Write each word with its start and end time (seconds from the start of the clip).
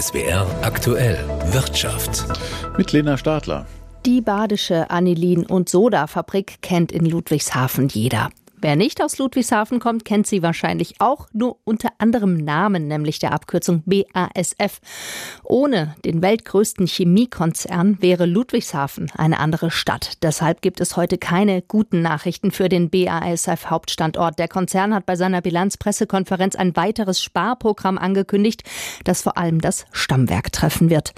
SWR 0.00 0.46
aktuell 0.62 1.18
Wirtschaft. 1.52 2.24
Mit 2.78 2.92
Lena 2.92 3.18
Stadler. 3.18 3.66
Die 4.06 4.22
badische 4.22 4.90
Anilin- 4.90 5.44
und 5.46 5.68
Soda-Fabrik 5.68 6.62
kennt 6.62 6.92
in 6.92 7.04
Ludwigshafen 7.04 7.88
jeder. 7.88 8.30
Wer 8.62 8.76
nicht 8.76 9.02
aus 9.02 9.18
Ludwigshafen 9.18 9.80
kommt, 9.80 10.04
kennt 10.04 10.28
sie 10.28 10.40
wahrscheinlich 10.40 11.00
auch 11.00 11.26
nur 11.32 11.58
unter 11.64 11.88
anderem 11.98 12.36
Namen, 12.36 12.86
nämlich 12.86 13.18
der 13.18 13.32
Abkürzung 13.32 13.82
BASF. 13.86 14.78
Ohne 15.42 15.96
den 16.04 16.22
weltgrößten 16.22 16.86
Chemiekonzern 16.86 18.00
wäre 18.00 18.24
Ludwigshafen 18.24 19.10
eine 19.16 19.40
andere 19.40 19.72
Stadt. 19.72 20.22
Deshalb 20.22 20.62
gibt 20.62 20.80
es 20.80 20.96
heute 20.96 21.18
keine 21.18 21.60
guten 21.60 22.02
Nachrichten 22.02 22.52
für 22.52 22.68
den 22.68 22.88
BASF 22.88 23.66
Hauptstandort. 23.66 24.38
Der 24.38 24.46
Konzern 24.46 24.94
hat 24.94 25.06
bei 25.06 25.16
seiner 25.16 25.40
Bilanzpressekonferenz 25.40 26.54
ein 26.54 26.76
weiteres 26.76 27.20
Sparprogramm 27.20 27.98
angekündigt, 27.98 28.62
das 29.02 29.22
vor 29.22 29.36
allem 29.38 29.60
das 29.60 29.86
Stammwerk 29.90 30.52
treffen 30.52 30.88
wird. 30.88 31.14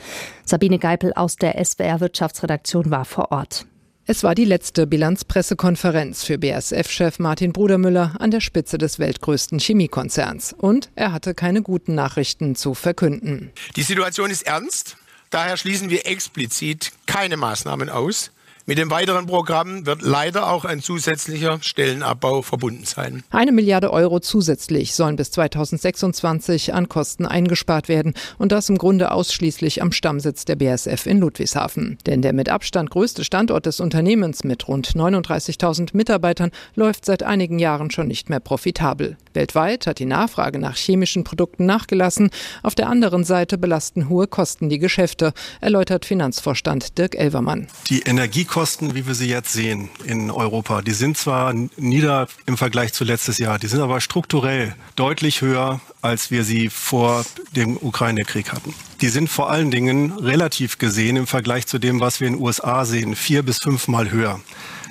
Sabine 0.46 0.78
Geipel 0.78 1.12
aus 1.12 1.36
der 1.36 1.62
SWR 1.62 2.00
Wirtschaftsredaktion 2.00 2.90
war 2.90 3.04
vor 3.04 3.32
Ort. 3.32 3.66
Es 4.06 4.22
war 4.22 4.34
die 4.34 4.44
letzte 4.44 4.86
Bilanzpressekonferenz 4.86 6.24
für 6.24 6.36
BASF-Chef 6.36 7.18
Martin 7.18 7.54
Brudermüller 7.54 8.12
an 8.18 8.30
der 8.30 8.42
Spitze 8.42 8.76
des 8.76 8.98
weltgrößten 8.98 9.58
Chemiekonzerns. 9.58 10.52
Und 10.52 10.90
er 10.94 11.12
hatte 11.12 11.32
keine 11.32 11.62
guten 11.62 11.94
Nachrichten 11.94 12.54
zu 12.54 12.74
verkünden. 12.74 13.50
Die 13.76 13.82
Situation 13.82 14.30
ist 14.30 14.42
ernst. 14.42 14.98
Daher 15.30 15.56
schließen 15.56 15.88
wir 15.88 16.06
explizit 16.06 16.92
keine 17.06 17.38
Maßnahmen 17.38 17.88
aus. 17.88 18.30
Mit 18.66 18.78
dem 18.78 18.90
weiteren 18.90 19.26
Programm 19.26 19.84
wird 19.84 20.00
leider 20.00 20.50
auch 20.50 20.64
ein 20.64 20.80
zusätzlicher 20.80 21.58
Stellenabbau 21.60 22.40
verbunden 22.40 22.86
sein. 22.86 23.22
Eine 23.28 23.52
Milliarde 23.52 23.92
Euro 23.92 24.20
zusätzlich 24.20 24.94
sollen 24.94 25.16
bis 25.16 25.30
2026 25.32 26.72
an 26.72 26.88
Kosten 26.88 27.26
eingespart 27.26 27.88
werden 27.90 28.14
und 28.38 28.52
das 28.52 28.70
im 28.70 28.78
Grunde 28.78 29.10
ausschließlich 29.10 29.82
am 29.82 29.92
Stammsitz 29.92 30.46
der 30.46 30.56
BASF 30.56 31.04
in 31.04 31.20
Ludwigshafen. 31.20 31.98
Denn 32.06 32.22
der 32.22 32.32
mit 32.32 32.48
Abstand 32.48 32.88
größte 32.88 33.22
Standort 33.22 33.66
des 33.66 33.80
Unternehmens 33.80 34.44
mit 34.44 34.66
rund 34.66 34.88
39.000 34.88 35.90
Mitarbeitern 35.92 36.50
läuft 36.74 37.04
seit 37.04 37.22
einigen 37.22 37.58
Jahren 37.58 37.90
schon 37.90 38.08
nicht 38.08 38.30
mehr 38.30 38.40
profitabel. 38.40 39.18
Weltweit 39.34 39.86
hat 39.86 39.98
die 39.98 40.06
Nachfrage 40.06 40.58
nach 40.58 40.76
chemischen 40.76 41.24
Produkten 41.24 41.66
nachgelassen. 41.66 42.30
Auf 42.62 42.74
der 42.74 42.88
anderen 42.88 43.24
Seite 43.24 43.58
belasten 43.58 44.08
hohe 44.08 44.26
Kosten 44.26 44.68
die 44.68 44.78
Geschäfte, 44.78 45.32
erläutert 45.60 46.04
Finanzvorstand 46.04 46.98
Dirk 46.98 47.14
Elvermann. 47.14 47.68
Die 47.88 48.00
Energie 48.00 48.34
Energiekosten, 48.34 48.94
wie 48.94 49.06
wir 49.06 49.14
sie 49.14 49.28
jetzt 49.28 49.52
sehen 49.52 49.90
in 50.04 50.30
Europa, 50.30 50.82
die 50.82 50.92
sind 50.92 51.16
zwar 51.16 51.54
nieder 51.76 52.26
im 52.46 52.56
Vergleich 52.56 52.92
zu 52.92 53.04
letztes 53.04 53.38
Jahr, 53.38 53.60
die 53.60 53.68
sind 53.68 53.80
aber 53.80 54.00
strukturell 54.00 54.74
deutlich 54.96 55.40
höher, 55.40 55.80
als 56.02 56.32
wir 56.32 56.42
sie 56.42 56.68
vor 56.68 57.24
dem 57.54 57.76
Ukraine-Krieg 57.76 58.50
hatten. 58.50 58.74
Die 59.00 59.08
sind 59.08 59.28
vor 59.28 59.50
allen 59.50 59.70
Dingen 59.70 60.12
relativ 60.18 60.78
gesehen 60.78 61.16
im 61.16 61.26
Vergleich 61.26 61.66
zu 61.66 61.78
dem, 61.78 62.00
was 62.00 62.20
wir 62.20 62.26
in 62.26 62.34
den 62.34 62.42
USA 62.42 62.84
sehen, 62.84 63.14
vier 63.14 63.42
bis 63.42 63.58
fünfmal 63.58 64.10
höher. 64.10 64.40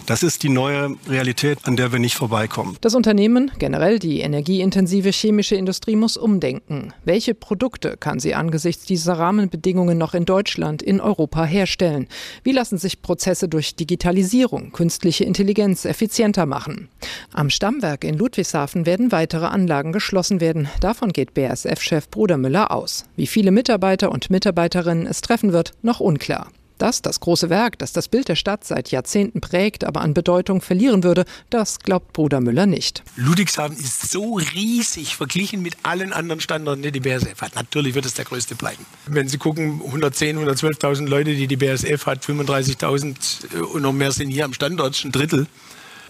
Das 0.06 0.22
ist 0.22 0.44
die 0.44 0.50
neue 0.50 0.98
Realität, 1.08 1.60
an 1.64 1.78
der 1.78 1.92
wir 1.94 2.00
nicht 2.00 2.16
vorbeikommen. 2.16 2.78
Das 2.82 2.94
Unternehmen, 2.94 3.52
generell 3.58 4.00
die 4.00 4.22
energieintensive 4.34 5.12
chemische 5.12 5.56
Industrie, 5.56 5.96
muss 5.96 6.18
umdenken. 6.18 6.92
Welche 7.06 7.36
Produkte 7.36 7.98
kann 7.98 8.20
sie 8.20 8.34
angesichts 8.34 8.86
dieser 8.86 9.14
Rahmenbedingungen 9.14 9.98
noch 9.98 10.16
in 10.16 10.26
Deutschland, 10.26 10.82
in 10.82 11.00
Europa 11.00 11.46
herstellen? 11.46 12.08
Wie 12.44 12.52
lassen 12.52 12.80
sich 12.80 13.04
Prozesse 13.04 13.48
durch 13.48 13.76
Digitalisierung, 13.76 14.72
künstliche 14.72 15.24
Intelligenz 15.24 15.86
effizienter 15.86 16.48
machen? 16.48 16.90
Am 17.32 17.52
Stammwerk 17.52 18.04
in 18.04 18.18
Ludwigshafen 18.18 18.88
werden 18.88 19.12
weitere 19.12 19.46
Anlagen 19.46 19.92
geschlossen 19.92 20.42
werden. 20.42 20.68
Davon 20.82 21.14
geht 21.14 21.36
BASF-Chef 21.36 22.10
Bruder 22.10 22.38
Müller 22.38 22.72
aus. 22.72 23.06
Wie 23.16 23.28
viele 23.28 23.52
Mitarbeiter 23.52 24.12
und 24.12 24.32
Mitarbeiterinnen 24.32 25.06
es 25.06 25.22
treffen 25.22 25.54
wird, 25.54 25.74
noch 25.84 26.00
unklar. 26.00 26.50
Das, 26.78 27.02
das 27.02 27.20
große 27.20 27.50
Werk, 27.50 27.78
das 27.80 27.94
das 27.94 28.08
Bild 28.08 28.28
der 28.28 28.36
Stadt 28.36 28.64
seit 28.64 28.92
Jahrzehnten 28.92 29.42
prägt, 29.42 29.84
aber 29.84 30.02
an 30.02 30.14
Bedeutung 30.14 30.62
verlieren 30.62 31.04
würde, 31.04 31.26
das 31.50 31.80
glaubt 31.80 32.14
Bruder 32.14 32.42
Müller 32.42 32.66
nicht. 32.66 33.04
Ludwigshafen 33.16 33.78
ist 33.78 34.12
so 34.12 34.36
riesig 34.36 35.16
verglichen 35.16 35.62
mit 35.62 35.78
allen 35.84 36.14
anderen 36.14 36.42
Standorten, 36.42 36.82
die 36.82 36.92
die 36.92 37.00
BASF 37.00 37.42
hat. 37.42 37.56
Natürlich 37.56 37.96
wird 37.96 38.06
es 38.06 38.16
der 38.16 38.26
größte 38.26 38.56
bleiben. 38.56 38.86
Wenn 39.06 39.28
Sie 39.28 39.38
gucken, 39.38 39.82
110, 39.86 40.38
112.000 40.38 41.08
Leute, 41.08 41.36
die 41.36 41.48
die 41.48 41.58
BASF 41.58 42.06
hat, 42.06 42.26
35.000 42.26 43.64
und 43.74 43.82
noch 43.82 43.94
mehr 43.94 44.12
sind 44.12 44.30
hier 44.30 44.46
am 44.46 44.54
Standort, 44.54 45.04
ein 45.04 45.12
Drittel. 45.12 45.48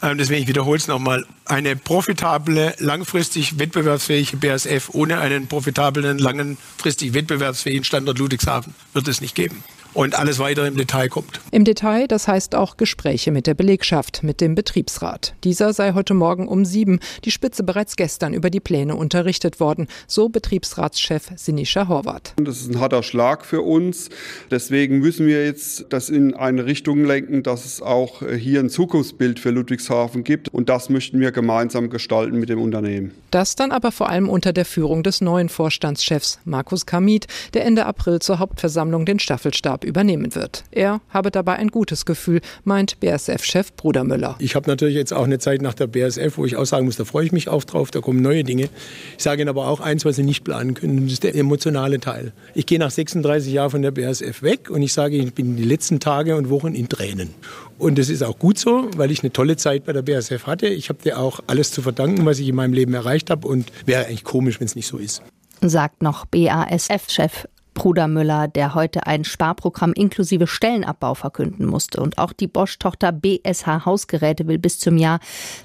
Ähm, 0.02 0.18
deswegen, 0.18 0.42
ich 0.42 0.48
wiederhole 0.50 0.78
es 0.78 0.88
nochmal, 0.88 1.26
eine 1.46 1.76
profitable, 1.76 2.76
langfristig 2.80 3.58
wettbewerbsfähige 3.58 4.38
BASF 4.38 4.90
ohne 4.92 5.20
einen 5.20 5.48
profitablen, 5.48 6.18
langfristig 6.18 7.14
wettbewerbsfähigen 7.14 7.86
Standort 7.86 8.20
Ludwigshafen 8.20 8.76
wird 8.94 9.08
es 9.08 9.22
nicht 9.22 9.36
geben 9.36 9.64
und 9.94 10.18
alles 10.18 10.40
weitere 10.40 10.68
im 10.68 10.78
Detail 10.78 11.08
kommt. 11.10 11.40
Im 11.52 11.66
Detail, 11.66 12.08
das 12.08 12.28
heißt 12.28 12.56
auch 12.56 12.78
Gespräche 12.78 13.32
mit 13.32 13.48
der 13.48 13.54
Belegschaft, 13.54 14.24
mit 14.24 14.42
dem 14.42 14.56
Betriebsrat. 14.56 15.36
Dieser 15.44 15.74
sei 15.74 15.94
heute 15.94 16.14
Morgen 16.14 16.48
um 16.48 16.66
sieben 16.66 17.00
die 17.26 17.32
Spitze 17.32 17.64
bereits 17.64 17.96
gestern 17.96 18.34
über 18.34 18.50
die 18.50 18.60
Pläne 18.60 18.96
unterrichtet 18.96 19.60
worden, 19.60 19.88
so 20.08 20.30
Betriebsratschef 20.30 21.30
Sinischa 21.36 21.88
Horvath. 21.88 22.34
Das 22.38 22.62
ist 22.62 22.70
ein 22.70 22.80
harter 22.80 23.04
Schlag 23.04 23.46
für 23.46 23.62
uns. 23.62 24.10
Deswegen 24.52 25.00
müssen 25.00 25.28
wir 25.28 25.46
jetzt 25.46 25.86
das 25.90 26.10
in 26.10 26.34
eine 26.34 26.66
Richtung 26.66 27.06
lenken, 27.06 27.44
dass 27.44 27.66
es 27.66 27.82
auch 27.82 28.22
hier 28.38 28.60
ein 28.60 28.70
Zukunftsbild 28.70 29.40
für 29.40 29.52
Ludwigshafen 29.52 30.24
gibt. 30.24 30.50
Und 30.50 30.70
das 30.70 30.90
möchten 30.90 31.20
wir 31.20 31.32
gemeinsam 31.32 31.90
gestalten 31.90 32.40
mit 32.40 32.50
dem 32.50 32.62
Unternehmen. 32.62 33.12
Das 33.32 33.56
dann 33.56 33.72
aber 33.72 33.92
vor 33.92 34.10
allem 34.10 34.30
unter 34.30 34.54
der 34.54 34.66
Führung 34.66 35.04
des 35.04 35.22
neuen 35.22 35.50
Vorstandschefs 35.50 36.40
Markus 36.46 36.86
Kamit, 36.86 37.28
der 37.54 37.66
Ende 37.66 37.86
April 37.86 38.20
zur 38.20 38.40
Hauptversammlung 38.40 39.06
den 39.06 39.20
Staffelstab 39.20 39.83
übernehmen 39.84 40.36
wird. 40.36 40.64
Er 40.72 41.02
habe 41.10 41.32
dabei 41.32 41.56
ein 41.56 41.70
gutes 41.70 42.06
Gefühl, 42.06 42.42
meint 42.64 43.00
BASF-Chef 43.00 43.74
Bruder 43.74 44.04
Müller. 44.04 44.36
Ich 44.40 44.56
habe 44.56 44.70
natürlich 44.70 44.96
jetzt 44.96 45.14
auch 45.14 45.24
eine 45.24 45.40
Zeit 45.40 45.62
nach 45.62 45.74
der 45.74 45.88
BASF, 45.88 46.38
wo 46.38 46.46
ich 46.46 46.56
auch 46.56 46.66
sagen 46.66 46.86
muss, 46.86 46.98
da 46.98 47.06
freue 47.06 47.26
ich 47.26 47.32
mich 47.32 47.50
auch 47.50 47.64
drauf, 47.64 47.92
da 47.92 48.02
kommen 48.02 48.22
neue 48.22 48.44
Dinge. 48.44 48.70
Ich 49.18 49.24
sage 49.24 49.42
Ihnen 49.42 49.50
aber 49.50 49.68
auch 49.68 49.80
eins, 49.80 50.06
was 50.06 50.16
Sie 50.16 50.24
nicht 50.24 50.44
planen 50.44 50.74
können, 50.74 51.04
das 51.04 51.14
ist 51.14 51.24
der 51.24 51.36
emotionale 51.36 52.00
Teil. 52.00 52.34
Ich 52.54 52.66
gehe 52.66 52.80
nach 52.80 52.92
36 52.92 53.52
Jahren 53.52 53.72
von 53.72 53.82
der 53.82 53.92
BASF 53.92 54.42
weg 54.42 54.70
und 54.70 54.82
ich 54.82 54.94
sage, 54.94 55.18
ich 55.18 55.34
bin 55.34 55.56
die 55.56 55.64
letzten 55.64 56.00
Tage 56.00 56.36
und 56.36 56.50
Wochen 56.50 56.74
in 56.74 56.90
Tränen. 56.90 57.30
Und 57.78 57.98
das 57.98 58.10
ist 58.10 58.24
auch 58.24 58.38
gut 58.38 58.58
so, 58.58 58.90
weil 58.96 59.12
ich 59.12 59.24
eine 59.24 59.34
tolle 59.34 59.58
Zeit 59.58 59.86
bei 59.86 59.94
der 59.94 60.04
BASF 60.04 60.46
hatte. 60.48 60.68
Ich 60.68 60.90
habe 60.90 61.02
dir 61.04 61.20
auch 61.20 61.42
alles 61.48 61.72
zu 61.72 61.82
verdanken, 61.82 62.26
was 62.26 62.40
ich 62.40 62.48
in 62.48 62.56
meinem 62.56 62.74
Leben 62.74 62.94
erreicht 62.94 63.30
habe 63.30 63.48
und 63.48 63.72
wäre 63.86 64.06
eigentlich 64.06 64.24
komisch, 64.24 64.60
wenn 64.60 64.66
es 64.66 64.76
nicht 64.76 64.88
so 64.88 64.98
ist 64.98 65.22
sagt 65.70 66.02
noch 66.02 66.26
BASF-Chef 66.26 67.48
Bruder 67.74 68.08
Müller, 68.08 68.48
der 68.48 68.76
heute 68.76 69.08
ein 69.08 69.24
Sparprogramm 69.24 69.94
inklusive 69.94 70.48
Stellenabbau 70.48 71.16
verkünden 71.16 71.66
musste. 71.66 72.02
Und 72.02 72.18
auch 72.18 72.34
die 72.34 72.48
Bosch-Tochter 72.48 73.12
BSH 73.12 73.86
Hausgeräte 73.86 74.48
will 74.48 74.60
bis 74.60 74.80
zum 74.80 74.98
Jahr 74.98 75.20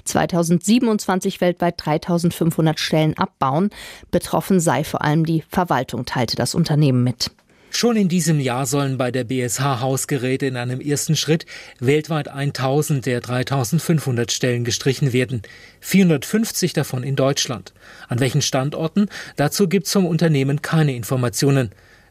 2027 0.05 1.41
weltweit 1.41 1.75
3500 1.77 2.79
Stellen 2.79 3.17
abbauen. 3.17 3.69
Betroffen 4.11 4.59
sei 4.59 4.83
vor 4.83 5.03
allem 5.03 5.25
die 5.25 5.43
Verwaltung, 5.49 6.05
teilte 6.05 6.35
das 6.35 6.55
Unternehmen 6.55 7.03
mit. 7.03 7.31
Schon 7.71 7.95
in 7.95 8.09
diesem 8.09 8.39
Jahr 8.39 8.65
sollen 8.65 8.97
bei 8.97 9.11
der 9.11 9.23
BSH 9.23 9.79
Hausgeräte 9.79 10.47
in 10.47 10.57
einem 10.57 10.81
ersten 10.81 11.15
Schritt 11.15 11.45
weltweit 11.79 12.27
1000 12.27 13.05
der 13.05 13.21
3500 13.21 14.31
Stellen 14.31 14.63
gestrichen 14.63 15.13
werden, 15.13 15.43
450 15.79 16.73
davon 16.73 17.03
in 17.03 17.15
Deutschland. 17.15 17.73
An 18.07 18.19
welchen 18.19 18.41
Standorten? 18.41 19.07
Dazu 19.35 19.69
gibt 19.69 19.85
es 19.85 19.93
vom 19.93 20.05
Unternehmen 20.05 20.61
keine 20.61 20.95
Informationen. 20.95 21.69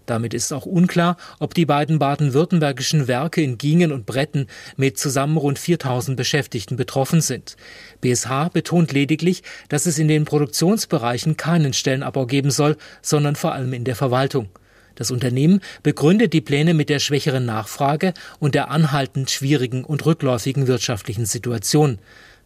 Damit 0.09 0.33
ist 0.33 0.53
auch 0.53 0.65
unklar, 0.65 1.19
ob 1.39 1.53
die 1.53 1.67
beiden 1.67 1.99
baden-württembergischen 1.99 3.09
Werke 3.09 3.43
in 3.43 3.59
Gingen 3.59 3.93
und 3.93 4.07
Bretten 4.07 4.47
mit 4.77 4.99
zusammen 4.99 5.37
rund 5.37 5.59
4000 5.59 6.17
Beschäftigten 6.17 6.77
betroffen 6.77 7.21
sind. 7.21 7.57
BSH 8.01 8.49
betont 8.55 8.93
lediglich, 8.93 9.43
dass 9.69 9.85
es 9.85 9.99
in 9.99 10.09
den 10.09 10.25
Produktionsbereichen 10.25 11.37
keinen 11.37 11.75
Stellenabbau 11.75 12.25
geben 12.25 12.51
soll, 12.51 12.79
sondern 13.03 13.37
vor 13.37 13.53
allem 13.53 13.75
in 13.75 13.85
der 13.85 13.97
Verwaltung. 13.97 14.49
Das 14.95 15.11
Unternehmen 15.11 15.61
begründet 15.83 16.33
die 16.33 16.41
Pläne 16.41 16.73
mit 16.73 16.89
der 16.89 17.01
schwächeren 17.01 17.45
Nachfrage 17.45 18.15
und 18.41 18.55
der 18.55 18.71
anhaltend 18.71 19.31
schwierigen 19.31 19.85
und 19.85 20.07
rückläufigen 20.07 20.67
wirtschaftlichen 20.69 21.27
Situation. 21.27 21.99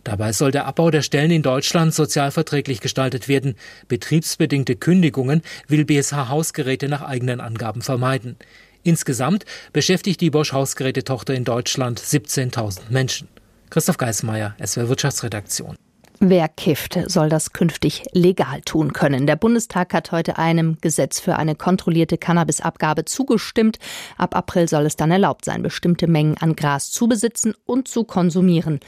Dabei 0.04 0.32
soll 0.32 0.50
der 0.50 0.66
Abbau 0.66 0.90
der 0.90 1.02
Stellen 1.02 1.31
in 1.31 1.43
Deutschland 1.43 1.94
sozialverträglich 1.94 2.81
gestaltet 2.81 3.28
werden. 3.28 3.54
Betriebsbedingte 3.88 4.76
Kündigungen 4.76 5.43
will 5.69 5.84
BSH 5.84 6.28
Hausgeräte 6.28 6.88
nach 6.88 7.02
eigenen 7.02 7.40
Angaben 7.40 7.82
vermeiden. 7.82 8.37
Insgesamt 8.82 9.44
beschäftigt 9.72 10.20
die 10.20 10.31
Bosch 10.31 10.52
Hausgerätetochter 10.52 11.34
in 11.34 11.44
Deutschland 11.44 12.00
17.000 12.00 12.81
Menschen. 12.90 13.28
Christoph 13.70 13.96
Geismeier, 13.96 14.56
SWR 14.64 14.88
Wirtschaftsredaktion. 14.88 15.76
Wer 16.25 16.47
kifft, 16.47 16.97
soll 17.09 17.29
das 17.29 17.53
künftig 17.53 18.05
legal 18.13 18.61
tun 18.61 18.93
können. 18.93 19.27
Der 19.27 19.35
Bundestag 19.35 19.93
hat 19.93 20.13
heute 20.13 20.39
einem 20.39 20.77
Gesetz 20.81 21.19
für 21.19 21.35
eine 21.35 21.57
kontrollierte 21.57 22.17
Cannabisabgabe 22.17 23.05
zugestimmt. 23.07 23.81
Ab 24.19 24.37
April 24.37 24.69
soll 24.69 24.87
es 24.87 24.95
dann 24.95 25.11
erlaubt 25.11 25.45
sein, 25.45 25.65
bestimmte 25.65 26.07
Mengen 26.07 26.37
an 26.39 26.55
Gras 26.55 26.93
zu 26.93 27.09
besitzen 27.09 27.55
und 27.67 27.89
zu 27.89 28.05
konsumieren. 28.05 28.79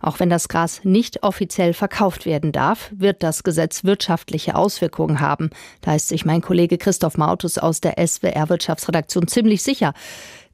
Auch 0.00 0.18
wenn 0.18 0.30
das 0.30 0.48
Gras 0.48 0.80
nicht 0.82 1.24
offiziell 1.24 1.74
verkauft 1.74 2.24
werden 2.24 2.52
darf, 2.52 2.90
wird 2.96 3.22
das 3.22 3.42
Gesetz 3.42 3.84
wirtschaftliche 3.84 4.54
Auswirkungen 4.54 5.20
haben. 5.20 5.50
Da 5.82 5.94
ist 5.94 6.08
sich 6.08 6.24
mein 6.24 6.40
Kollege 6.40 6.78
Christoph 6.78 7.18
Mautus 7.18 7.58
aus 7.58 7.82
der 7.82 7.96
SWR 8.06 8.48
Wirtschaftsredaktion 8.48 9.28
ziemlich 9.28 9.62
sicher. 9.62 9.92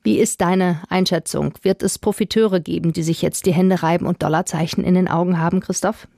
Wie 0.03 0.19
ist 0.19 0.41
deine 0.41 0.83
Einschätzung? 0.89 1.55
Wird 1.63 1.85
es 1.85 2.01
Profiteure 2.01 2.59
geben, 2.59 2.93
die 2.93 3.05
sich 3.05 3.23
jetzt 3.23 3.47
die 3.47 3.55
Hände 3.55 3.85
reiben 3.85 4.07
und 4.07 4.25
Dollarzeichen 4.25 4.83
in 4.83 4.95
den 4.95 5.07
Augen 5.07 5.39
haben, 5.39 5.61
Christoph? 5.61 6.09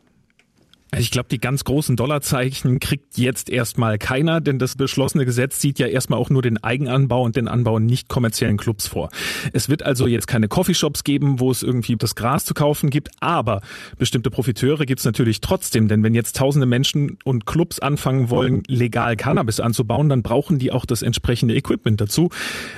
Ich 0.94 1.10
glaube, 1.10 1.28
die 1.28 1.40
ganz 1.40 1.64
großen 1.64 1.96
Dollarzeichen 1.96 2.78
kriegt 2.78 3.18
jetzt 3.18 3.50
erstmal 3.50 3.98
keiner, 3.98 4.40
denn 4.40 4.60
das 4.60 4.76
beschlossene 4.76 5.26
Gesetz 5.26 5.60
sieht 5.60 5.80
ja 5.80 5.88
erstmal 5.88 6.20
auch 6.20 6.30
nur 6.30 6.42
den 6.42 6.62
Eigenanbau 6.62 7.22
und 7.22 7.34
den 7.34 7.48
Anbau 7.48 7.80
nicht 7.80 8.08
kommerziellen 8.08 8.56
Clubs 8.56 8.86
vor. 8.86 9.08
Es 9.52 9.68
wird 9.68 9.82
also 9.82 10.06
jetzt 10.06 10.28
keine 10.28 10.46
Coffeeshops 10.46 11.02
geben, 11.02 11.40
wo 11.40 11.50
es 11.50 11.64
irgendwie 11.64 11.96
das 11.96 12.14
Gras 12.14 12.44
zu 12.44 12.54
kaufen 12.54 12.88
gibt, 12.90 13.10
aber 13.18 13.62
bestimmte 13.98 14.30
Profiteure 14.30 14.86
gibt 14.86 15.00
es 15.00 15.04
natürlich 15.04 15.40
trotzdem, 15.40 15.88
denn 15.88 16.04
wenn 16.04 16.14
jetzt 16.14 16.36
tausende 16.36 16.66
Menschen 16.66 17.18
und 17.24 17.46
Clubs 17.46 17.80
anfangen 17.80 18.30
wollen, 18.30 18.62
legal 18.68 19.16
Cannabis 19.16 19.58
anzubauen, 19.58 20.08
dann 20.08 20.22
brauchen 20.22 20.60
die 20.60 20.70
auch 20.70 20.86
das 20.86 21.02
entsprechende 21.02 21.56
Equipment 21.56 22.00
dazu. 22.00 22.30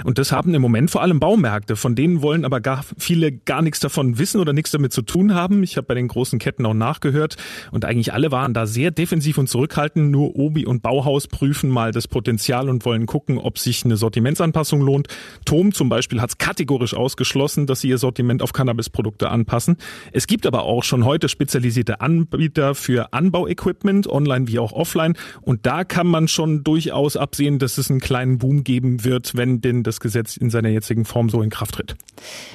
Und 0.05 0.17
das 0.17 0.33
haben 0.33 0.55
im 0.55 0.63
Moment 0.63 0.91
vor 0.91 1.03
allem 1.03 1.21
Baumärkte, 1.21 1.77
von 1.77 1.95
denen 1.95 2.23
wollen 2.23 2.47
aber 2.47 2.63
gar 2.63 2.87
viele 2.97 3.33
gar 3.33 3.61
nichts 3.61 3.81
davon 3.81 4.19
wissen 4.19 4.41
oder 4.41 4.55
nichts 4.55 4.71
damit 4.71 4.95
zu 4.95 5.03
tun 5.03 5.35
haben. 5.35 5.63
Ich 5.63 5.77
habe 5.77 5.87
bei 5.87 5.95
den 5.95 6.09
großen 6.09 6.39
Ketten 6.39 6.65
auch 6.65 6.75
nachgehört 6.75 7.37
und 7.71 7.85
eigentlich 7.85 7.98
eigentlich 7.99 8.13
alle 8.13 8.31
waren 8.31 8.55
da 8.55 8.67
sehr 8.67 8.93
defensiv 8.93 9.39
und 9.39 9.49
zurückhaltend. 9.49 10.13
Nur 10.13 10.37
Obi 10.37 10.65
und 10.65 10.83
Bauhaus 10.83 11.27
prüfen 11.27 11.69
mal 11.69 11.91
das 11.91 12.07
Potenzial 12.07 12.69
und 12.69 12.85
wollen 12.85 13.07
gucken, 13.07 13.39
ob 13.39 13.59
sich 13.59 13.85
eine 13.85 13.97
Sortimentsanpassung 13.97 14.81
lohnt. 14.81 15.09
Tom 15.45 15.75
zum 15.75 15.89
Beispiel 15.89 16.21
hat 16.21 16.31
es 16.31 16.39
kategorisch 16.39 16.95
ausgeschlossen, 16.95 17.67
dass 17.67 17.81
sie 17.81 17.89
ihr 17.89 17.99
Sortiment 17.99 18.41
auf 18.41 18.53
Cannabisprodukte 18.53 19.31
anpassen. 19.31 19.79
Es 20.13 20.29
gibt 20.29 20.47
aber 20.47 20.63
auch 20.63 20.85
schon 20.85 21.05
heute 21.05 21.29
spezialisierte 21.29 22.01
Anbieter 22.01 22.77
für 22.77 23.13
Anbauequipment, 23.13 24.07
online 24.07 24.47
wie 24.47 24.61
auch 24.61 24.73
offline. 24.73 25.15
Und 25.41 25.67
da 25.67 25.83
kann 25.83 26.07
man 26.07 26.29
schon 26.29 26.63
durchaus 26.63 27.17
absehen, 27.17 27.59
dass 27.59 27.79
es 27.79 27.91
einen 27.91 27.99
kleinen 27.99 28.39
Boom 28.39 28.63
geben 28.63 29.03
wird, 29.03 29.37
wenn 29.37 29.61
denn 29.61 29.83
das 29.83 29.99
Gesetz 29.99 30.37
in 30.37 30.51
seiner 30.51 30.69
jetzigen 30.69 31.05
Form 31.05 31.31
so 31.31 31.43
in 31.43 31.51
Kraft 31.51 31.75
tritt. 31.75 31.97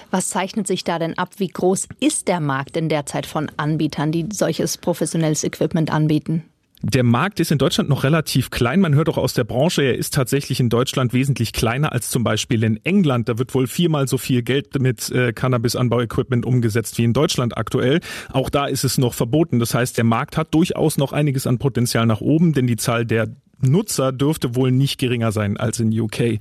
Was 0.10 0.30
zeichnet 0.30 0.68
sich 0.68 0.86
da 0.86 1.00
denn 1.00 1.18
ab? 1.18 1.32
Wie 1.38 1.50
groß 1.50 1.90
ist 2.00 2.30
der 2.30 2.40
Markt 2.40 2.78
in 2.78 2.88
der 2.88 3.06
Zeit 3.06 3.26
von 3.26 3.52
Anbietern, 3.58 4.14
die 4.14 4.30
solches 4.32 4.78
professionelles 5.34 5.44
Equipment 5.44 5.92
anbieten? 5.92 6.44
Der 6.86 7.04
Markt 7.04 7.40
ist 7.40 7.50
in 7.50 7.58
Deutschland 7.58 7.90
noch 7.90 8.04
relativ 8.04 8.52
klein. 8.52 8.82
Man 8.82 8.94
hört 8.94 9.08
auch 9.08 9.18
aus 9.18 9.34
der 9.34 9.46
Branche, 9.46 9.84
er 9.84 9.98
ist 9.98 10.14
tatsächlich 10.14 10.60
in 10.60 10.68
Deutschland 10.68 11.14
wesentlich 11.14 11.54
kleiner 11.54 11.94
als 11.94 12.10
zum 12.10 12.26
Beispiel 12.26 12.62
in 12.62 12.78
England. 12.84 13.30
Da 13.30 13.38
wird 13.38 13.56
wohl 13.56 13.68
viermal 13.68 14.10
so 14.10 14.18
viel 14.18 14.44
Geld 14.44 14.78
mit 14.82 15.10
äh, 15.10 15.32
Cannabis-Anbauequipment 15.32 16.46
umgesetzt 16.46 16.98
wie 16.98 17.06
in 17.06 17.14
Deutschland 17.14 17.58
aktuell. 17.58 18.02
Auch 18.34 18.50
da 18.50 18.66
ist 18.66 18.84
es 18.84 18.98
noch 18.98 19.14
verboten. 19.14 19.60
Das 19.60 19.74
heißt, 19.74 19.98
der 19.98 20.04
Markt 20.04 20.36
hat 20.36 20.54
durchaus 20.54 20.98
noch 20.98 21.14
einiges 21.14 21.48
an 21.48 21.58
Potenzial 21.58 22.06
nach 22.06 22.20
oben, 22.20 22.52
denn 22.52 22.68
die 22.68 22.76
Zahl 22.76 23.06
der 23.06 23.30
Nutzer 23.64 24.12
dürfte 24.12 24.56
wohl 24.56 24.72
nicht 24.72 25.00
geringer 25.00 25.32
sein 25.32 25.58
als 25.58 25.80
in 25.80 25.98
UK. 25.98 26.40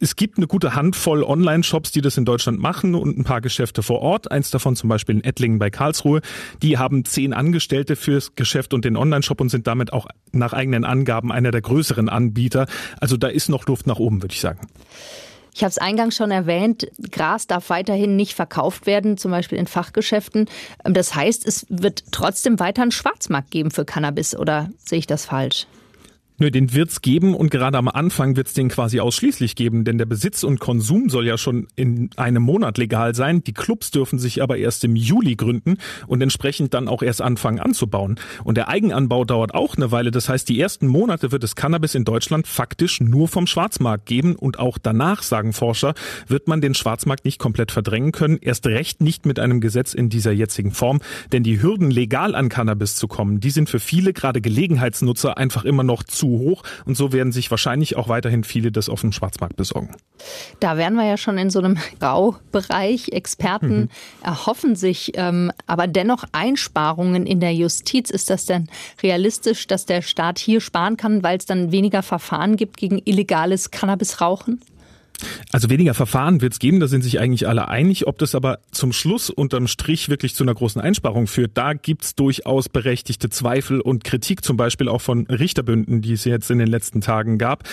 Es 0.00 0.16
gibt 0.16 0.36
eine 0.36 0.46
gute 0.46 0.74
Handvoll 0.74 1.22
Online-Shops, 1.22 1.92
die 1.92 2.00
das 2.00 2.16
in 2.16 2.24
Deutschland 2.24 2.58
machen 2.58 2.94
und 2.94 3.18
ein 3.18 3.24
paar 3.24 3.40
Geschäfte 3.40 3.82
vor 3.82 4.00
Ort. 4.00 4.30
Eins 4.30 4.50
davon 4.50 4.76
zum 4.76 4.88
Beispiel 4.88 5.16
in 5.16 5.24
Ettlingen 5.24 5.58
bei 5.58 5.70
Karlsruhe. 5.70 6.20
Die 6.62 6.78
haben 6.78 7.04
zehn 7.04 7.32
Angestellte 7.32 7.96
fürs 7.96 8.34
Geschäft 8.34 8.74
und 8.74 8.84
den 8.84 8.96
Online-Shop 8.96 9.40
und 9.40 9.48
sind 9.48 9.66
damit 9.66 9.92
auch 9.92 10.06
nach 10.32 10.52
eigenen 10.52 10.84
Angaben 10.84 11.32
einer 11.32 11.50
der 11.50 11.62
größeren 11.62 12.08
Anbieter. 12.08 12.66
Also 13.00 13.16
da 13.16 13.28
ist 13.28 13.48
noch 13.48 13.66
Luft 13.66 13.86
nach 13.86 13.98
oben, 13.98 14.22
würde 14.22 14.34
ich 14.34 14.40
sagen. 14.40 14.68
Ich 15.52 15.62
habe 15.62 15.70
es 15.70 15.78
eingangs 15.78 16.16
schon 16.16 16.30
erwähnt, 16.30 16.86
Gras 17.10 17.46
darf 17.46 17.70
weiterhin 17.70 18.16
nicht 18.16 18.34
verkauft 18.34 18.86
werden, 18.86 19.18
zum 19.18 19.30
Beispiel 19.30 19.58
in 19.58 19.66
Fachgeschäften. 19.66 20.46
Das 20.84 21.14
heißt, 21.14 21.46
es 21.46 21.66
wird 21.68 22.04
trotzdem 22.12 22.60
weiter 22.60 22.82
einen 22.82 22.92
Schwarzmarkt 22.92 23.50
geben 23.50 23.70
für 23.70 23.84
Cannabis, 23.84 24.36
oder 24.36 24.70
sehe 24.78 24.98
ich 24.98 25.06
das 25.06 25.24
falsch? 25.24 25.66
Nö, 26.42 26.50
den 26.50 26.72
wird's 26.72 27.02
geben 27.02 27.34
und 27.34 27.50
gerade 27.50 27.76
am 27.76 27.86
Anfang 27.86 28.34
wird's 28.34 28.54
den 28.54 28.70
quasi 28.70 28.98
ausschließlich 28.98 29.56
geben, 29.56 29.84
denn 29.84 29.98
der 29.98 30.06
Besitz 30.06 30.42
und 30.42 30.58
Konsum 30.58 31.10
soll 31.10 31.26
ja 31.26 31.36
schon 31.36 31.68
in 31.76 32.08
einem 32.16 32.42
Monat 32.42 32.78
legal 32.78 33.14
sein. 33.14 33.44
Die 33.44 33.52
Clubs 33.52 33.90
dürfen 33.90 34.18
sich 34.18 34.42
aber 34.42 34.56
erst 34.56 34.82
im 34.84 34.96
Juli 34.96 35.36
gründen 35.36 35.76
und 36.06 36.22
entsprechend 36.22 36.72
dann 36.72 36.88
auch 36.88 37.02
erst 37.02 37.20
anfangen 37.20 37.60
anzubauen. 37.60 38.18
Und 38.42 38.56
der 38.56 38.68
Eigenanbau 38.68 39.26
dauert 39.26 39.52
auch 39.52 39.76
eine 39.76 39.92
Weile. 39.92 40.10
Das 40.12 40.30
heißt, 40.30 40.48
die 40.48 40.58
ersten 40.58 40.86
Monate 40.86 41.30
wird 41.30 41.44
es 41.44 41.56
Cannabis 41.56 41.94
in 41.94 42.06
Deutschland 42.06 42.46
faktisch 42.46 43.02
nur 43.02 43.28
vom 43.28 43.46
Schwarzmarkt 43.46 44.06
geben 44.06 44.34
und 44.34 44.58
auch 44.58 44.78
danach, 44.78 45.22
sagen 45.22 45.52
Forscher, 45.52 45.92
wird 46.26 46.48
man 46.48 46.62
den 46.62 46.72
Schwarzmarkt 46.72 47.26
nicht 47.26 47.38
komplett 47.38 47.70
verdrängen 47.70 48.12
können. 48.12 48.38
Erst 48.40 48.66
recht 48.66 49.02
nicht 49.02 49.26
mit 49.26 49.38
einem 49.38 49.60
Gesetz 49.60 49.92
in 49.92 50.08
dieser 50.08 50.32
jetzigen 50.32 50.70
Form, 50.70 51.02
denn 51.32 51.42
die 51.42 51.60
Hürden 51.60 51.90
legal 51.90 52.34
an 52.34 52.48
Cannabis 52.48 52.96
zu 52.96 53.08
kommen, 53.08 53.40
die 53.40 53.50
sind 53.50 53.68
für 53.68 53.78
viele 53.78 54.14
gerade 54.14 54.40
Gelegenheitsnutzer 54.40 55.36
einfach 55.36 55.66
immer 55.66 55.82
noch 55.82 56.02
zu 56.02 56.29
hoch 56.38 56.62
und 56.84 56.96
so 56.96 57.12
werden 57.12 57.32
sich 57.32 57.50
wahrscheinlich 57.50 57.96
auch 57.96 58.08
weiterhin 58.08 58.44
viele 58.44 58.72
das 58.72 58.88
auf 58.88 59.00
dem 59.00 59.12
Schwarzmarkt 59.12 59.56
besorgen. 59.56 59.94
Da 60.60 60.76
wären 60.76 60.94
wir 60.94 61.04
ja 61.04 61.16
schon 61.16 61.38
in 61.38 61.50
so 61.50 61.58
einem 61.58 61.78
Graubereich. 62.00 63.08
Experten 63.12 63.80
mhm. 63.80 63.88
erhoffen 64.22 64.76
sich 64.76 65.12
ähm, 65.14 65.50
aber 65.66 65.86
dennoch 65.86 66.24
Einsparungen 66.32 67.26
in 67.26 67.40
der 67.40 67.54
Justiz. 67.54 68.10
Ist 68.10 68.30
das 68.30 68.46
denn 68.46 68.68
realistisch, 69.02 69.66
dass 69.66 69.86
der 69.86 70.02
Staat 70.02 70.38
hier 70.38 70.60
sparen 70.60 70.96
kann, 70.96 71.22
weil 71.22 71.38
es 71.38 71.46
dann 71.46 71.72
weniger 71.72 72.02
Verfahren 72.02 72.56
gibt 72.56 72.76
gegen 72.76 73.00
illegales 73.04 73.70
Cannabisrauchen? 73.70 74.60
Also 75.52 75.70
weniger 75.70 75.94
Verfahren 75.94 76.40
wird 76.40 76.54
es 76.54 76.58
geben, 76.58 76.80
da 76.80 76.86
sind 76.86 77.02
sich 77.02 77.18
eigentlich 77.20 77.48
alle 77.48 77.68
einig. 77.68 78.06
Ob 78.06 78.18
das 78.18 78.34
aber 78.34 78.60
zum 78.70 78.92
Schluss 78.92 79.30
unterm 79.30 79.66
Strich 79.66 80.08
wirklich 80.08 80.34
zu 80.34 80.44
einer 80.44 80.54
großen 80.54 80.80
Einsparung 80.80 81.26
führt, 81.26 81.52
da 81.54 81.72
gibt's 81.72 82.14
durchaus 82.14 82.68
berechtigte 82.68 83.30
Zweifel 83.30 83.80
und 83.80 84.04
Kritik, 84.04 84.44
zum 84.44 84.56
Beispiel 84.56 84.88
auch 84.88 85.00
von 85.00 85.26
Richterbünden, 85.26 86.02
die 86.02 86.12
es 86.12 86.24
jetzt 86.24 86.50
in 86.50 86.58
den 86.58 86.68
letzten 86.68 87.00
Tagen 87.00 87.38
gab. 87.38 87.64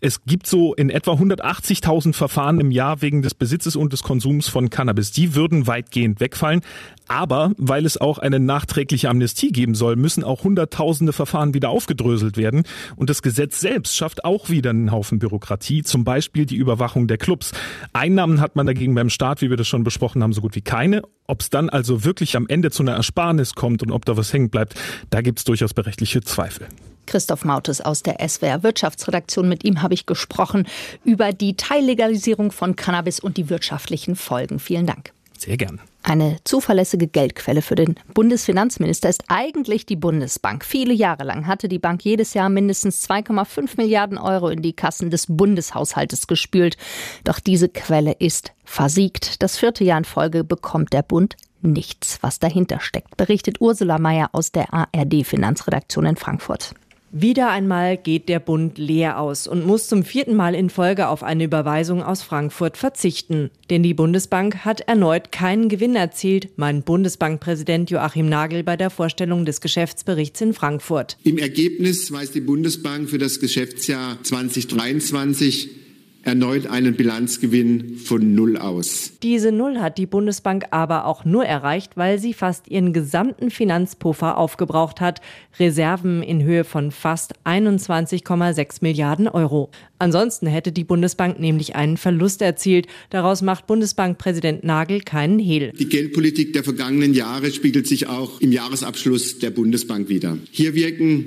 Es 0.00 0.24
gibt 0.24 0.46
so 0.46 0.74
in 0.74 0.90
etwa 0.90 1.12
180.000 1.12 2.12
Verfahren 2.12 2.60
im 2.60 2.70
Jahr 2.70 3.02
wegen 3.02 3.22
des 3.22 3.34
Besitzes 3.34 3.76
und 3.76 3.92
des 3.92 4.02
Konsums 4.02 4.48
von 4.48 4.70
Cannabis. 4.70 5.10
Die 5.12 5.34
würden 5.34 5.66
weitgehend 5.66 6.20
wegfallen. 6.20 6.60
Aber 7.08 7.52
weil 7.56 7.86
es 7.86 8.00
auch 8.00 8.18
eine 8.18 8.40
nachträgliche 8.40 9.08
Amnestie 9.08 9.52
geben 9.52 9.74
soll, 9.74 9.96
müssen 9.96 10.24
auch 10.24 10.44
hunderttausende 10.44 11.12
Verfahren 11.12 11.54
wieder 11.54 11.70
aufgedröselt 11.70 12.36
werden. 12.36 12.64
Und 12.96 13.10
das 13.10 13.22
Gesetz 13.22 13.60
selbst 13.60 13.96
schafft 13.96 14.24
auch 14.24 14.48
wieder 14.48 14.70
einen 14.70 14.90
Haufen 14.90 15.18
Bürokratie, 15.18 15.82
zum 15.82 16.04
Beispiel 16.04 16.46
die 16.46 16.56
Überwachung 16.56 17.06
der 17.06 17.18
Clubs. 17.18 17.52
Einnahmen 17.92 18.40
hat 18.40 18.56
man 18.56 18.66
dagegen 18.66 18.94
beim 18.94 19.10
Staat, 19.10 19.40
wie 19.40 19.50
wir 19.50 19.56
das 19.56 19.68
schon 19.68 19.84
besprochen 19.84 20.22
haben, 20.22 20.32
so 20.32 20.40
gut 20.40 20.56
wie 20.56 20.62
keine. 20.62 21.02
Ob 21.28 21.40
es 21.40 21.50
dann 21.50 21.70
also 21.70 22.04
wirklich 22.04 22.36
am 22.36 22.46
Ende 22.48 22.70
zu 22.70 22.82
einer 22.82 22.94
Ersparnis 22.94 23.54
kommt 23.54 23.82
und 23.82 23.90
ob 23.90 24.04
da 24.04 24.16
was 24.16 24.32
hängen 24.32 24.50
bleibt, 24.50 24.74
da 25.10 25.20
gibt 25.20 25.38
es 25.38 25.44
durchaus 25.44 25.74
berechtigliche 25.74 26.22
Zweifel. 26.22 26.66
Christoph 27.06 27.44
Mautes 27.44 27.80
aus 27.80 28.02
der 28.02 28.16
SWR 28.28 28.62
Wirtschaftsredaktion. 28.62 29.48
Mit 29.48 29.64
ihm 29.64 29.82
habe 29.82 29.94
ich 29.94 30.06
gesprochen 30.06 30.66
über 31.04 31.32
die 31.32 31.54
Teillegalisierung 31.54 32.50
von 32.50 32.74
Cannabis 32.74 33.20
und 33.20 33.36
die 33.36 33.48
wirtschaftlichen 33.48 34.16
Folgen. 34.16 34.58
Vielen 34.58 34.86
Dank. 34.86 35.12
Sehr 35.38 35.56
gern. 35.56 35.80
Eine 36.08 36.36
zuverlässige 36.44 37.08
Geldquelle 37.08 37.62
für 37.62 37.74
den 37.74 37.96
Bundesfinanzminister 38.14 39.08
ist 39.08 39.24
eigentlich 39.26 39.86
die 39.86 39.96
Bundesbank. 39.96 40.64
Viele 40.64 40.94
Jahre 40.94 41.24
lang 41.24 41.48
hatte 41.48 41.66
die 41.66 41.80
Bank 41.80 42.04
jedes 42.04 42.32
Jahr 42.32 42.48
mindestens 42.48 43.04
2,5 43.10 43.70
Milliarden 43.76 44.16
Euro 44.16 44.48
in 44.48 44.62
die 44.62 44.72
Kassen 44.72 45.10
des 45.10 45.26
Bundeshaushaltes 45.28 46.28
gespült. 46.28 46.76
Doch 47.24 47.40
diese 47.40 47.68
Quelle 47.68 48.12
ist 48.12 48.52
versiegt. 48.64 49.42
Das 49.42 49.58
vierte 49.58 49.82
Jahr 49.82 49.98
in 49.98 50.04
Folge 50.04 50.44
bekommt 50.44 50.92
der 50.92 51.02
Bund 51.02 51.34
nichts, 51.60 52.22
was 52.22 52.38
dahinter 52.38 52.78
steckt, 52.78 53.16
berichtet 53.16 53.60
Ursula 53.60 53.98
Mayer 53.98 54.28
aus 54.30 54.52
der 54.52 54.72
ARD 54.72 55.24
Finanzredaktion 55.26 56.06
in 56.06 56.16
Frankfurt. 56.16 56.72
Wieder 57.18 57.48
einmal 57.48 57.96
geht 57.96 58.28
der 58.28 58.40
Bund 58.40 58.76
leer 58.76 59.18
aus 59.18 59.46
und 59.46 59.64
muss 59.64 59.88
zum 59.88 60.04
vierten 60.04 60.36
Mal 60.36 60.54
in 60.54 60.68
Folge 60.68 61.08
auf 61.08 61.22
eine 61.22 61.44
Überweisung 61.44 62.02
aus 62.02 62.20
Frankfurt 62.20 62.76
verzichten. 62.76 63.50
Denn 63.70 63.82
die 63.82 63.94
Bundesbank 63.94 64.66
hat 64.66 64.82
erneut 64.82 65.32
keinen 65.32 65.70
Gewinn 65.70 65.96
erzielt, 65.96 66.50
meint 66.58 66.84
Bundesbankpräsident 66.84 67.90
Joachim 67.90 68.28
Nagel 68.28 68.64
bei 68.64 68.76
der 68.76 68.90
Vorstellung 68.90 69.46
des 69.46 69.62
Geschäftsberichts 69.62 70.42
in 70.42 70.52
Frankfurt. 70.52 71.16
Im 71.24 71.38
Ergebnis 71.38 72.12
weist 72.12 72.34
die 72.34 72.42
Bundesbank 72.42 73.08
für 73.08 73.16
das 73.16 73.40
Geschäftsjahr 73.40 74.22
2023 74.22 75.85
erneut 76.26 76.66
einen 76.66 76.96
Bilanzgewinn 76.96 77.98
von 77.98 78.34
Null 78.34 78.56
aus. 78.56 79.12
Diese 79.22 79.52
Null 79.52 79.78
hat 79.78 79.96
die 79.96 80.06
Bundesbank 80.06 80.64
aber 80.72 81.06
auch 81.06 81.24
nur 81.24 81.44
erreicht, 81.44 81.96
weil 81.96 82.18
sie 82.18 82.34
fast 82.34 82.68
ihren 82.68 82.92
gesamten 82.92 83.50
Finanzpuffer 83.50 84.36
aufgebraucht 84.36 85.00
hat. 85.00 85.20
Reserven 85.58 86.22
in 86.22 86.42
Höhe 86.42 86.64
von 86.64 86.90
fast 86.90 87.34
21,6 87.44 88.78
Milliarden 88.80 89.28
Euro. 89.28 89.70
Ansonsten 89.98 90.46
hätte 90.48 90.72
die 90.72 90.84
Bundesbank 90.84 91.38
nämlich 91.38 91.76
einen 91.76 91.96
Verlust 91.96 92.42
erzielt. 92.42 92.88
Daraus 93.10 93.40
macht 93.40 93.66
Bundesbankpräsident 93.66 94.64
Nagel 94.64 95.00
keinen 95.02 95.38
Hehl. 95.38 95.72
Die 95.78 95.88
Geldpolitik 95.88 96.52
der 96.52 96.64
vergangenen 96.64 97.14
Jahre 97.14 97.52
spiegelt 97.52 97.86
sich 97.86 98.08
auch 98.08 98.40
im 98.40 98.50
Jahresabschluss 98.50 99.38
der 99.38 99.50
Bundesbank 99.50 100.08
wider. 100.08 100.38
Hier 100.50 100.74
wirken 100.74 101.26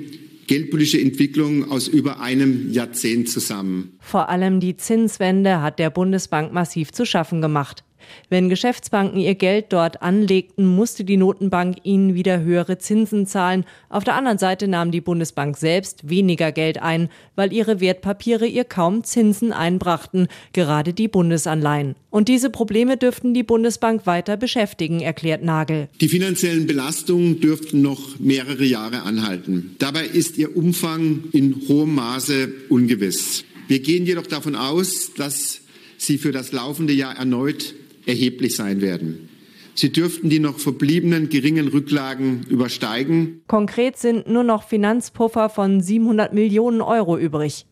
geldpolitische 0.50 1.00
Entwicklung 1.00 1.70
aus 1.70 1.86
über 1.86 2.18
einem 2.18 2.72
Jahrzehnt 2.72 3.28
zusammen. 3.28 3.96
Vor 4.00 4.28
allem 4.28 4.58
die 4.58 4.76
Zinswende 4.76 5.62
hat 5.62 5.78
der 5.78 5.90
Bundesbank 5.90 6.52
massiv 6.52 6.90
zu 6.90 7.06
schaffen 7.06 7.40
gemacht. 7.40 7.84
Wenn 8.28 8.48
Geschäftsbanken 8.48 9.20
ihr 9.20 9.34
Geld 9.34 9.66
dort 9.72 10.02
anlegten, 10.02 10.66
musste 10.66 11.04
die 11.04 11.16
Notenbank 11.16 11.78
ihnen 11.82 12.14
wieder 12.14 12.40
höhere 12.40 12.78
Zinsen 12.78 13.26
zahlen. 13.26 13.64
Auf 13.88 14.04
der 14.04 14.14
anderen 14.14 14.38
Seite 14.38 14.68
nahm 14.68 14.90
die 14.90 15.00
Bundesbank 15.00 15.56
selbst 15.56 16.08
weniger 16.08 16.52
Geld 16.52 16.80
ein, 16.80 17.08
weil 17.36 17.52
ihre 17.52 17.80
Wertpapiere 17.80 18.46
ihr 18.46 18.64
kaum 18.64 19.04
Zinsen 19.04 19.52
einbrachten, 19.52 20.28
gerade 20.52 20.92
die 20.92 21.08
Bundesanleihen. 21.08 21.96
Und 22.10 22.28
diese 22.28 22.50
Probleme 22.50 22.96
dürften 22.96 23.34
die 23.34 23.42
Bundesbank 23.42 24.06
weiter 24.06 24.36
beschäftigen, 24.36 25.00
erklärt 25.00 25.44
Nagel. 25.44 25.88
Die 26.00 26.08
finanziellen 26.08 26.66
Belastungen 26.66 27.40
dürften 27.40 27.82
noch 27.82 28.18
mehrere 28.18 28.64
Jahre 28.64 29.02
anhalten. 29.02 29.76
Dabei 29.78 30.06
ist 30.06 30.36
ihr 30.38 30.56
Umfang 30.56 31.24
in 31.32 31.62
hohem 31.68 31.94
Maße 31.94 32.52
ungewiss. 32.68 33.44
Wir 33.68 33.78
gehen 33.78 34.04
jedoch 34.04 34.26
davon 34.26 34.56
aus, 34.56 35.12
dass 35.16 35.60
sie 35.96 36.18
für 36.18 36.32
das 36.32 36.50
laufende 36.50 36.92
Jahr 36.92 37.16
erneut 37.16 37.74
erheblich 38.10 38.56
sein 38.56 38.80
werden. 38.80 39.28
Sie 39.74 39.90
dürften 39.90 40.28
die 40.28 40.40
noch 40.40 40.58
verbliebenen 40.58 41.28
geringen 41.28 41.68
Rücklagen 41.68 42.44
übersteigen. 42.50 43.40
Konkret 43.46 43.96
sind 43.96 44.28
nur 44.28 44.44
noch 44.44 44.64
Finanzpuffer 44.64 45.48
von 45.48 45.80
700 45.80 46.34
Millionen 46.34 46.82
Euro 46.82 47.16
übrig. 47.16 47.66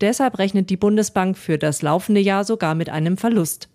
Deshalb 0.00 0.38
rechnet 0.38 0.70
die 0.70 0.76
Bundesbank 0.76 1.38
für 1.38 1.58
das 1.58 1.82
laufende 1.82 2.20
Jahr 2.20 2.44
sogar 2.44 2.74
mit 2.74 2.88
einem 2.88 3.16
Verlust. 3.16 3.68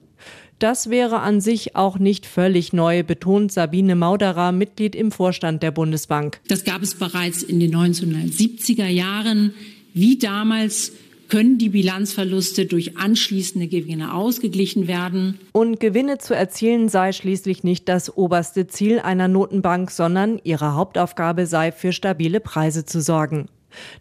Das 0.59 0.89
wäre 0.89 1.19
an 1.19 1.39
sich 1.39 1.75
auch 1.75 1.99
nicht 1.99 2.25
völlig 2.25 2.73
neu, 2.73 3.03
betont 3.03 3.51
Sabine 3.51 3.95
Mauderer, 3.95 4.51
Mitglied 4.51 4.95
im 4.95 5.11
Vorstand 5.11 5.61
der 5.61 5.71
Bundesbank. 5.71 6.41
Das 6.47 6.63
gab 6.63 6.81
es 6.81 6.95
bereits 6.95 7.43
in 7.43 7.59
den 7.59 7.75
1970er 7.75 8.87
Jahren. 8.87 9.53
Wie 9.93 10.17
damals 10.17 10.93
können 11.27 11.57
die 11.57 11.69
Bilanzverluste 11.69 12.65
durch 12.65 12.97
anschließende 12.97 13.67
Gewinne 13.67 14.13
ausgeglichen 14.13 14.87
werden. 14.87 15.39
Und 15.51 15.79
Gewinne 15.79 16.17
zu 16.17 16.35
erzielen 16.35 16.89
sei 16.89 17.11
schließlich 17.11 17.63
nicht 17.63 17.89
das 17.89 18.15
oberste 18.15 18.67
Ziel 18.67 18.99
einer 18.99 19.27
Notenbank, 19.27 19.91
sondern 19.91 20.39
ihre 20.43 20.75
Hauptaufgabe 20.75 21.45
sei, 21.45 21.71
für 21.71 21.91
stabile 21.91 22.39
Preise 22.39 22.85
zu 22.85 23.01
sorgen. 23.01 23.47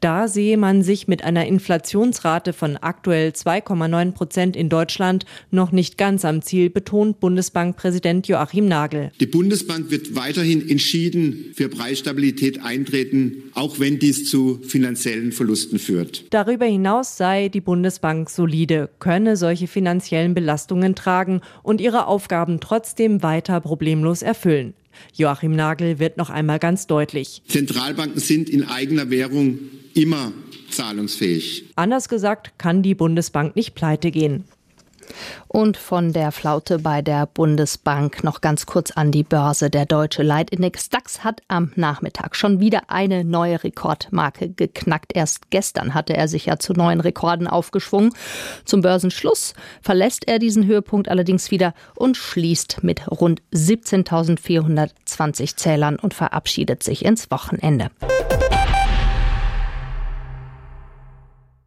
Da 0.01 0.29
sehe 0.29 0.57
man 0.57 0.83
sich 0.83 1.09
mit 1.09 1.25
einer 1.25 1.47
Inflationsrate 1.47 2.53
von 2.53 2.77
aktuell 2.77 3.31
2,9 3.31 4.13
Prozent 4.13 4.57
in 4.57 4.69
Deutschland 4.69 5.25
noch 5.51 5.73
nicht 5.73 5.99
ganz 5.99 6.25
am 6.25 6.43
Ziel, 6.43 6.71
betont 6.71 7.21
Bundesbankpräsident 7.21 8.29
Joachim 8.29 8.67
Nagel. 8.67 9.11
Die 9.21 9.27
Bundesbank 9.27 9.91
wird 9.91 10.15
weiterhin 10.15 10.69
entschieden 10.69 11.53
für 11.55 11.69
Preisstabilität 11.69 12.63
eintreten, 12.63 13.51
auch 13.55 13.79
wenn 13.79 13.99
dies 13.99 14.29
zu 14.29 14.61
finanziellen 14.63 15.33
Verlusten 15.33 15.79
führt. 15.79 16.25
Darüber 16.31 16.67
hinaus 16.67 17.17
sei 17.17 17.49
die 17.49 17.61
Bundesbank 17.61 18.31
solide, 18.31 18.91
könne 18.99 19.37
solche 19.37 19.67
finanziellen 19.67 20.35
Belastungen 20.35 20.95
tragen 20.95 21.41
und 21.63 21.81
ihre 21.81 22.07
Aufgaben 22.07 22.61
trotzdem 22.61 23.23
weiter 23.23 23.61
problemlos 23.61 24.23
erfüllen. 24.23 24.75
Joachim 25.15 25.55
Nagel 25.55 25.99
wird 25.99 26.17
noch 26.17 26.31
einmal 26.31 26.59
ganz 26.59 26.87
deutlich. 26.87 27.43
Zentralbanken 27.49 28.21
sind 28.21 28.49
in 28.49 28.65
eigener 28.69 29.11
Währung 29.11 29.59
immer 29.95 30.33
zahlungsfähig. 30.71 31.65
Anders 31.77 32.09
gesagt 32.09 32.59
kann 32.59 32.83
die 32.83 32.95
Bundesbank 32.95 33.57
nicht 33.57 33.75
pleite 33.75 34.11
gehen. 34.11 34.45
Und 35.49 35.77
von 35.77 36.13
der 36.13 36.33
Flaute 36.33 36.79
bei 36.79 37.03
der 37.03 37.27
Bundesbank 37.27 38.25
noch 38.25 38.41
ganz 38.41 38.67
kurz 38.67 38.91
an 38.91 39.13
die 39.13 39.23
Börse. 39.23 39.71
Der 39.71 39.87
deutsche 39.87 40.23
Leitindex 40.23 40.89
DAX 40.89 41.25
hat 41.25 41.43
am 41.49 41.73
Nachmittag 41.77 42.37
schon 42.37 42.61
wieder 42.61 42.83
eine 42.89 43.25
neue 43.25 43.65
Rekordmarke 43.65 44.51
geknackt. 44.51 45.15
Erst 45.15 45.51
gestern 45.51 45.95
hatte 45.95 46.17
er 46.17 46.29
sich 46.29 46.47
ja 46.47 46.59
zu 46.59 46.73
neuen 46.73 47.01
Rekorden 47.01 47.47
aufgeschwungen. 47.47 48.13
Zum 48.65 48.83
Börsenschluss 48.83 49.55
verlässt 49.81 50.29
er 50.29 50.39
diesen 50.39 50.67
Höhepunkt 50.67 51.09
allerdings 51.09 51.51
wieder 51.51 51.75
und 51.95 52.17
schließt 52.17 52.83
mit 52.83 53.11
rund 53.11 53.43
17.420 53.53 55.57
Zählern 55.57 55.97
und 55.97 56.15
verabschiedet 56.15 56.83
sich 56.83 57.05
ins 57.05 57.31
Wochenende. 57.31 57.91